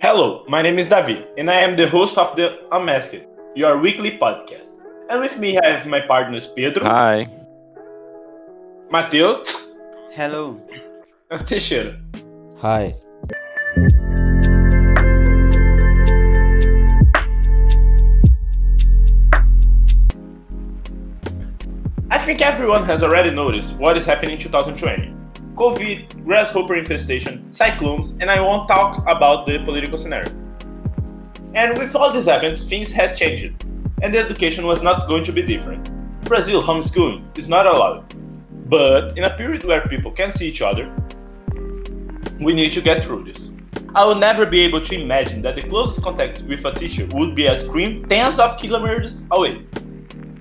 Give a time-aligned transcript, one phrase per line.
[0.00, 4.16] Hello, my name is David, and I am the host of the Unmasked, your weekly
[4.18, 4.70] podcast.
[5.10, 7.28] And with me, I have my partners Pedro, Hi.
[8.90, 9.68] Matheus,
[10.12, 10.60] Hello.
[11.30, 11.98] and Teixeira.
[12.60, 12.94] Hi.
[22.10, 25.14] I think everyone has already noticed what is happening in 2020.
[25.60, 30.32] COVID, grasshopper infestation, cyclones, and I won't talk about the political scenario.
[31.52, 33.62] And with all these events, things had changed,
[34.00, 35.90] and the education was not going to be different.
[36.24, 38.06] Brazil, homeschooling is not allowed.
[38.70, 40.90] But in a period where people can see each other,
[42.40, 43.50] we need to get through this.
[43.94, 47.34] I will never be able to imagine that the closest contact with a teacher would
[47.34, 49.66] be a screen tens of kilometers away.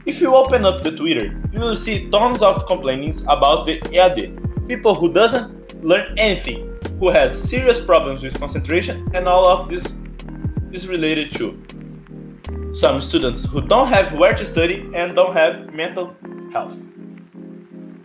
[0.05, 4.48] If you open up the Twitter, you will see tons of complainings about the EAD.
[4.69, 9.83] People who doesn't learn anything, who has serious problems with concentration, and all of this
[10.71, 11.57] is related to
[12.73, 16.15] some students who don't have where to study and don't have mental
[16.53, 16.77] health.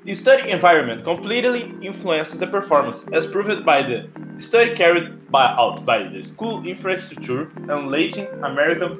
[0.04, 5.84] The study environment completely influences the performance, as proved by the study carried by, out
[5.84, 8.96] by the school infrastructure and Latin American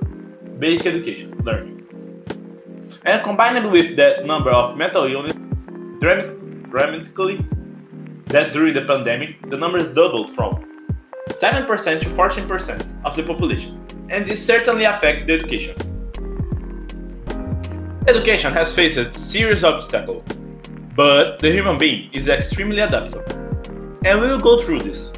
[0.59, 1.81] basic education learning.
[3.07, 5.33] And combined with that number of mental illness,
[6.75, 7.39] dramatically,
[8.27, 10.53] that during the pandemic, the numbers doubled from
[11.29, 15.77] 7% to 14% of the population, and this certainly affects the education.
[18.09, 20.25] Education has faced serious obstacles,
[20.97, 23.23] but the human being is extremely adaptable,
[24.05, 25.13] and we will go through this.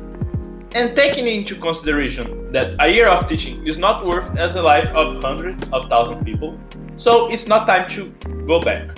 [0.75, 4.89] And taking into consideration that a year of teaching is not worth as the life
[4.89, 6.61] of hundreds of thousands of people,
[6.99, 8.11] so it's not time to
[8.47, 8.91] go back.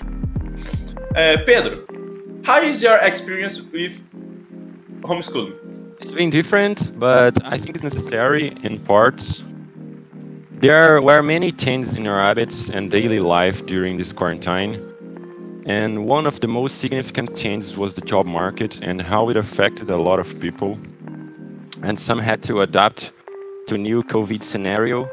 [1.14, 1.84] Uh, Pedro,
[2.48, 3.92] how is your experience with
[5.02, 5.52] homeschooling?
[6.00, 9.44] It's been different, but I think it's necessary in parts.
[10.52, 14.72] There were many changes in our habits and daily life during this quarantine.
[15.66, 19.90] And one of the most significant changes was the job market and how it affected
[19.90, 20.78] a lot of people.
[21.82, 23.12] And some had to adapt
[23.66, 25.04] to new COVID scenario.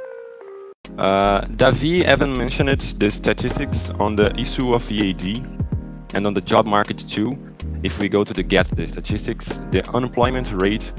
[0.98, 5.46] Uh, Davi even mentioned the statistics on the issue of EAD
[6.16, 7.38] and on the job market too.
[7.84, 10.92] If we go to the get the statistics, the unemployment rate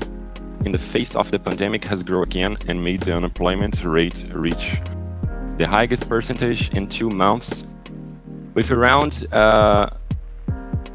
[0.65, 4.79] in the face of the pandemic has grown again and made the unemployment rate reach
[5.57, 7.65] the highest percentage in two months,
[8.55, 9.89] with around uh,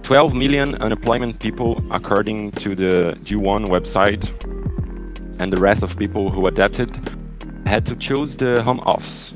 [0.03, 4.29] 12 million unemployment people according to the G1 website,
[5.39, 6.95] and the rest of people who adapted
[7.65, 9.33] had to choose the home office.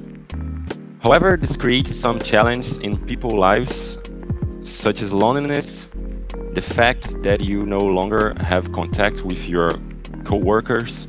[0.99, 3.97] However, this creates some challenge in people's lives,
[4.69, 5.87] such as loneliness,
[6.53, 9.73] the fact that you no longer have contact with your
[10.23, 11.07] co-workers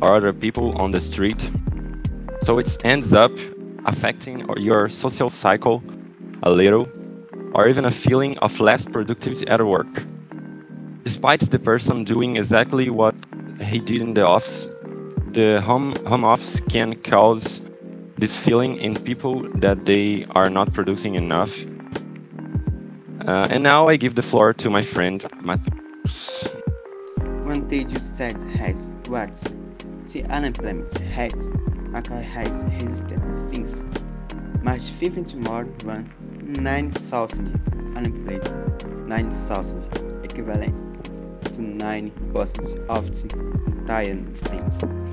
[0.00, 1.50] or other people on the street.
[2.42, 3.32] So it ends up
[3.84, 5.82] affecting your social cycle
[6.42, 6.88] a little,
[7.54, 10.04] or even a feeling of less productivity at work.
[11.04, 13.14] Despite the person doing exactly what
[13.60, 14.66] he did in the office,
[15.32, 17.60] the home home office can cause
[18.16, 21.52] this feeling in people that they are not producing enough.
[23.26, 26.48] Uh, and now I give the floor to my friend Matheus.
[27.44, 29.32] One day you said has what
[30.12, 31.34] the unemployment rate
[31.92, 33.84] has hesitant since
[34.62, 36.10] March 15 to more than
[36.42, 41.04] 9,000 unemployed, 9,000 equivalent
[41.44, 43.36] to 9% of the
[43.66, 44.70] entire state.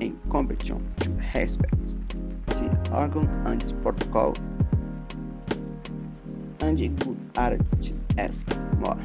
[0.00, 1.96] and compassion to respect
[2.48, 4.34] the organ and protocol?
[6.66, 8.98] And could add to ask more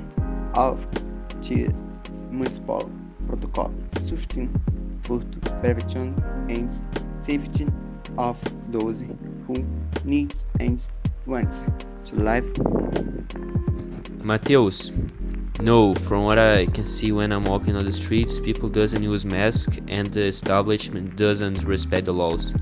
[0.56, 0.84] of
[1.44, 1.72] the
[2.32, 2.92] municipal
[3.28, 4.60] protocol sufficient
[5.04, 6.16] for the prevention
[6.50, 6.74] and
[7.16, 7.68] safety
[8.18, 9.02] of those
[9.46, 9.64] who
[10.04, 10.84] need and
[11.28, 11.52] want
[12.06, 12.52] to live.
[14.24, 14.92] Mateus,
[15.60, 19.24] no, from what I can see when I'm walking on the streets, people doesn't use
[19.24, 22.56] mask and the establishment doesn't respect the laws.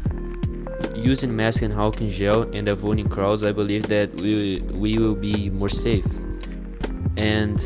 [1.02, 5.50] Using mask and alcohol gel and avoiding crowds, I believe that we we will be
[5.50, 6.06] more safe.
[7.18, 7.60] And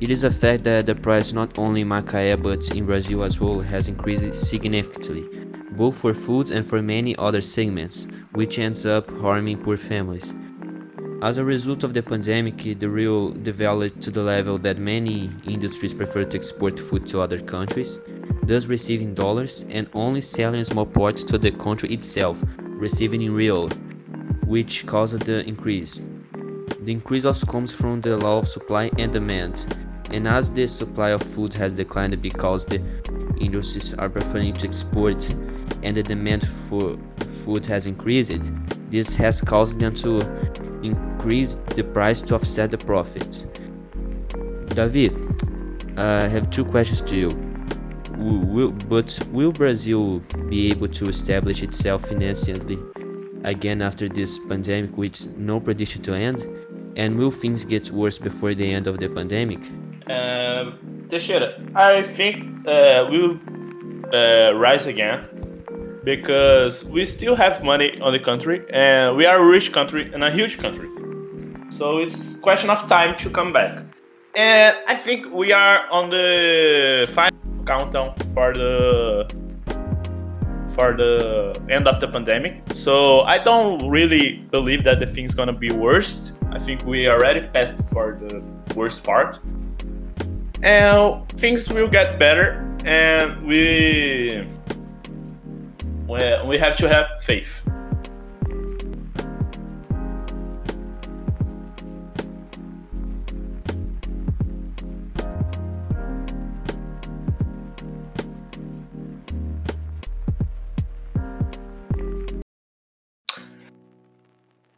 [0.00, 3.40] It is a fact that the price not only in Macaé but in Brazil as
[3.40, 5.24] well has increased significantly,
[5.72, 10.34] both for food and for many other segments, which ends up harming poor families.
[11.26, 15.92] As a result of the pandemic, the real developed to the level that many industries
[15.92, 17.98] prefer to export food to other countries,
[18.44, 23.34] thus receiving dollars and only selling a small part to the country itself, receiving in
[23.34, 23.70] real,
[24.46, 25.98] which caused the increase.
[26.84, 29.66] The increase also comes from the law of supply and demand,
[30.12, 32.80] and as the supply of food has declined because the
[33.40, 35.28] industries are preferring to export
[35.82, 36.96] and the demand for
[37.42, 38.52] food has increased,
[38.90, 40.20] this has caused them to
[40.86, 43.46] increase the price to offset the profit.
[44.74, 45.14] David,
[45.96, 47.30] I have two questions to you.
[48.18, 52.78] Will, but will Brazil be able to establish itself financially
[53.44, 56.46] again after this pandemic with no prediction to end?
[56.96, 59.60] And will things get worse before the end of the pandemic?
[60.08, 60.72] Uh,
[61.10, 63.38] Teixeira, I think uh, we'll
[64.14, 65.45] uh, rise again
[66.06, 70.22] because we still have money on the country and we are a rich country and
[70.22, 70.88] a huge country.
[71.68, 73.82] So it's question of time to come back.
[74.36, 77.36] And I think we are on the final
[77.66, 79.28] countdown for the
[80.76, 82.62] for the end of the pandemic.
[82.74, 86.34] So I don't really believe that the thing's gonna be worse.
[86.52, 88.44] I think we already passed for the
[88.76, 89.40] worst part.
[90.62, 94.55] And things will get better and we we,
[96.46, 97.48] we have to have faith.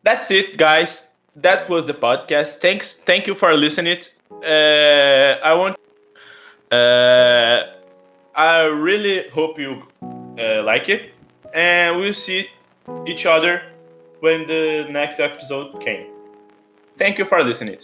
[0.02, 1.08] That's it, guys.
[1.36, 2.60] That was the podcast.
[2.60, 3.98] Thanks, thank you for listening.
[4.30, 5.76] Uh, I want.
[6.72, 7.74] Uh,
[8.34, 11.12] I really hope you uh, like it,
[11.54, 12.48] and we'll see
[13.06, 13.62] each other
[14.20, 16.06] when the next episode came.
[16.96, 17.78] Thank you for listening.